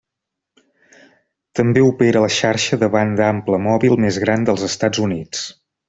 També 1.59 1.83
opera 1.89 2.23
la 2.25 2.31
xarxa 2.37 2.79
de 2.85 2.91
banda 2.97 3.27
ampla 3.29 3.63
mòbil 3.69 3.97
més 4.07 4.19
gran 4.27 4.49
dels 4.49 4.69
Estats 4.71 5.05
Units. 5.11 5.47